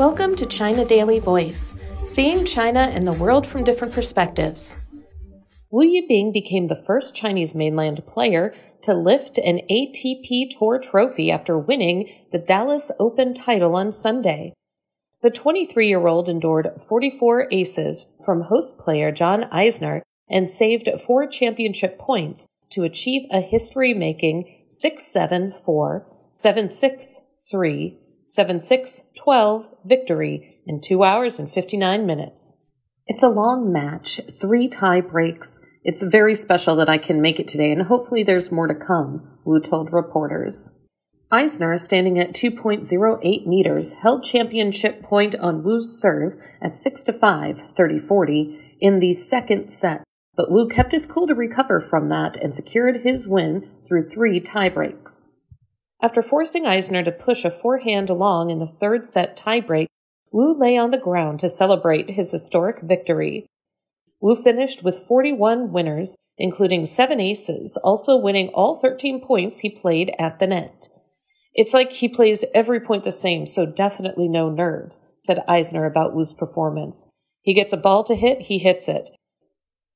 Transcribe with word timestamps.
Welcome 0.00 0.34
to 0.36 0.46
China 0.46 0.86
Daily 0.86 1.18
Voice, 1.18 1.74
seeing 2.04 2.46
China 2.46 2.80
and 2.80 3.06
the 3.06 3.12
world 3.12 3.46
from 3.46 3.64
different 3.64 3.92
perspectives. 3.92 4.78
Wu 5.70 5.84
Yibing 5.84 6.32
became 6.32 6.68
the 6.68 6.82
first 6.86 7.14
Chinese 7.14 7.54
mainland 7.54 8.06
player 8.06 8.54
to 8.80 8.94
lift 8.94 9.36
an 9.36 9.60
ATP 9.70 10.58
Tour 10.58 10.78
trophy 10.78 11.30
after 11.30 11.58
winning 11.58 12.10
the 12.32 12.38
Dallas 12.38 12.90
Open 12.98 13.34
title 13.34 13.76
on 13.76 13.92
Sunday. 13.92 14.54
The 15.20 15.30
23 15.30 15.88
year 15.88 16.06
old 16.06 16.30
endured 16.30 16.80
44 16.88 17.48
aces 17.50 18.06
from 18.24 18.44
host 18.44 18.78
player 18.78 19.12
John 19.12 19.50
Isner 19.52 20.00
and 20.30 20.48
saved 20.48 20.88
four 21.06 21.26
championship 21.26 21.98
points 21.98 22.46
to 22.70 22.84
achieve 22.84 23.28
a 23.30 23.42
history 23.42 23.92
making 23.92 24.64
6 24.70 25.04
7 25.04 25.52
4, 25.62 26.06
7 26.32 26.70
6 26.70 27.22
3, 27.50 27.98
7 28.30 28.60
6 28.60 29.02
12 29.16 29.66
victory 29.84 30.60
in 30.64 30.80
2 30.80 31.02
hours 31.02 31.40
and 31.40 31.50
59 31.50 32.06
minutes. 32.06 32.58
It's 33.08 33.24
a 33.24 33.28
long 33.28 33.72
match, 33.72 34.20
three 34.40 34.68
tie 34.68 35.00
breaks. 35.00 35.58
It's 35.82 36.04
very 36.04 36.36
special 36.36 36.76
that 36.76 36.88
I 36.88 36.96
can 36.96 37.20
make 37.20 37.40
it 37.40 37.48
today, 37.48 37.72
and 37.72 37.82
hopefully 37.82 38.22
there's 38.22 38.52
more 38.52 38.68
to 38.68 38.74
come, 38.76 39.36
Wu 39.44 39.58
told 39.58 39.92
reporters. 39.92 40.70
Isner, 41.32 41.76
standing 41.76 42.20
at 42.20 42.32
2.08 42.32 43.46
meters, 43.46 43.94
held 43.94 44.22
championship 44.22 45.02
point 45.02 45.34
on 45.34 45.64
Wu's 45.64 46.00
serve 46.00 46.34
at 46.62 46.76
6 46.76 47.02
to 47.02 47.12
5, 47.12 47.56
30-40 47.76 48.76
in 48.78 49.00
the 49.00 49.12
second 49.12 49.70
set, 49.70 50.04
but 50.36 50.52
Wu 50.52 50.68
kept 50.68 50.92
his 50.92 51.04
cool 51.04 51.26
to 51.26 51.34
recover 51.34 51.80
from 51.80 52.08
that 52.10 52.36
and 52.36 52.54
secured 52.54 52.98
his 52.98 53.26
win 53.26 53.68
through 53.88 54.08
three 54.08 54.38
tiebreaks. 54.38 55.30
After 56.02 56.22
forcing 56.22 56.64
Isner 56.64 57.04
to 57.04 57.12
push 57.12 57.44
a 57.44 57.50
forehand 57.50 58.08
along 58.08 58.48
in 58.50 58.58
the 58.58 58.66
third 58.66 59.04
set 59.04 59.36
tiebreak, 59.36 59.86
Wu 60.32 60.54
lay 60.54 60.76
on 60.76 60.90
the 60.90 60.98
ground 60.98 61.40
to 61.40 61.48
celebrate 61.48 62.10
his 62.10 62.30
historic 62.30 62.80
victory. 62.80 63.46
Wu 64.20 64.34
finished 64.34 64.82
with 64.82 65.06
41 65.06 65.72
winners, 65.72 66.16
including 66.38 66.86
seven 66.86 67.20
aces, 67.20 67.76
also 67.84 68.16
winning 68.16 68.48
all 68.48 68.76
13 68.76 69.20
points 69.20 69.58
he 69.58 69.68
played 69.68 70.14
at 70.18 70.38
the 70.38 70.46
net. 70.46 70.88
It's 71.54 71.74
like 71.74 71.92
he 71.92 72.08
plays 72.08 72.44
every 72.54 72.80
point 72.80 73.04
the 73.04 73.12
same, 73.12 73.44
so 73.44 73.66
definitely 73.66 74.28
no 74.28 74.48
nerves, 74.48 75.12
said 75.18 75.44
Isner 75.48 75.86
about 75.86 76.14
Wu's 76.14 76.32
performance. 76.32 77.08
He 77.42 77.54
gets 77.54 77.72
a 77.72 77.76
ball 77.76 78.04
to 78.04 78.14
hit, 78.14 78.42
he 78.42 78.58
hits 78.58 78.88
it. 78.88 79.10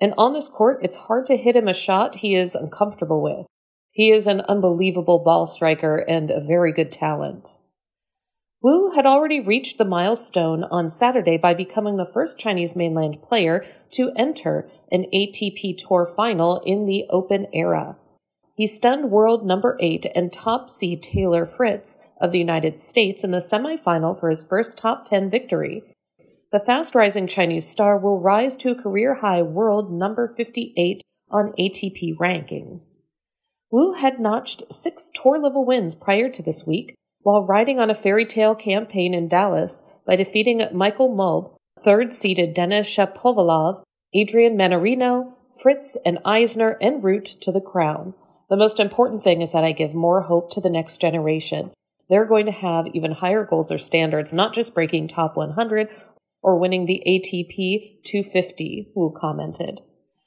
And 0.00 0.14
on 0.16 0.32
this 0.32 0.48
court, 0.48 0.80
it's 0.82 0.96
hard 0.96 1.26
to 1.26 1.36
hit 1.36 1.54
him 1.54 1.68
a 1.68 1.74
shot 1.74 2.16
he 2.16 2.34
is 2.34 2.54
uncomfortable 2.54 3.22
with. 3.22 3.46
He 3.94 4.10
is 4.10 4.26
an 4.26 4.40
unbelievable 4.48 5.18
ball 5.18 5.44
striker 5.44 5.98
and 5.98 6.30
a 6.30 6.40
very 6.40 6.72
good 6.72 6.90
talent. 6.90 7.60
Wu 8.62 8.92
had 8.92 9.04
already 9.04 9.38
reached 9.38 9.76
the 9.76 9.84
milestone 9.84 10.64
on 10.64 10.88
Saturday 10.88 11.36
by 11.36 11.52
becoming 11.52 11.98
the 11.98 12.06
first 12.06 12.38
Chinese 12.38 12.74
mainland 12.74 13.20
player 13.20 13.66
to 13.90 14.12
enter 14.16 14.70
an 14.90 15.04
ATP 15.12 15.76
Tour 15.76 16.06
final 16.06 16.60
in 16.60 16.86
the 16.86 17.04
Open 17.10 17.48
era. 17.52 17.98
He 18.54 18.66
stunned 18.66 19.10
world 19.10 19.44
number 19.44 19.76
eight 19.78 20.06
and 20.14 20.32
top 20.32 20.70
seed 20.70 21.02
Taylor 21.02 21.44
Fritz 21.44 21.98
of 22.18 22.32
the 22.32 22.38
United 22.38 22.80
States 22.80 23.22
in 23.22 23.30
the 23.30 23.38
semifinal 23.38 24.18
for 24.18 24.30
his 24.30 24.46
first 24.46 24.78
top 24.78 25.04
10 25.04 25.28
victory. 25.28 25.82
The 26.50 26.60
fast 26.60 26.94
rising 26.94 27.26
Chinese 27.26 27.68
star 27.68 27.98
will 27.98 28.20
rise 28.20 28.56
to 28.58 28.70
a 28.70 28.74
career 28.74 29.16
high 29.16 29.42
world 29.42 29.92
number 29.92 30.28
58 30.28 31.02
on 31.30 31.52
ATP 31.58 32.16
rankings. 32.16 33.01
Wu 33.72 33.94
had 33.94 34.20
notched 34.20 34.70
six 34.70 35.10
tour 35.10 35.38
level 35.38 35.64
wins 35.64 35.94
prior 35.94 36.28
to 36.28 36.42
this 36.42 36.66
week 36.66 36.94
while 37.22 37.46
riding 37.46 37.80
on 37.80 37.88
a 37.88 37.94
fairy 37.94 38.26
tale 38.26 38.54
campaign 38.54 39.14
in 39.14 39.28
Dallas 39.28 39.82
by 40.06 40.14
defeating 40.14 40.62
Michael 40.72 41.08
Mmoh, 41.08 41.56
third 41.82 42.12
seeded 42.12 42.52
Denis 42.52 42.86
Shapovalov, 42.86 43.82
Adrian 44.12 44.58
Mannarino, 44.58 45.32
Fritz 45.62 45.96
and 46.04 46.18
Isner 46.18 46.76
en 46.82 47.00
route 47.00 47.24
to 47.40 47.50
the 47.50 47.62
crown. 47.62 48.12
The 48.50 48.58
most 48.58 48.78
important 48.78 49.24
thing 49.24 49.40
is 49.40 49.52
that 49.52 49.64
I 49.64 49.72
give 49.72 49.94
more 49.94 50.22
hope 50.22 50.50
to 50.50 50.60
the 50.60 50.68
next 50.68 51.00
generation. 51.00 51.70
They're 52.10 52.26
going 52.26 52.44
to 52.44 52.52
have 52.52 52.88
even 52.88 53.12
higher 53.12 53.46
goals 53.46 53.72
or 53.72 53.78
standards, 53.78 54.34
not 54.34 54.52
just 54.52 54.74
breaking 54.74 55.08
top 55.08 55.34
100 55.34 55.88
or 56.42 56.58
winning 56.58 56.84
the 56.84 57.02
ATP 57.06 58.02
250, 58.04 58.92
Wu 58.94 59.14
commented. 59.18 59.80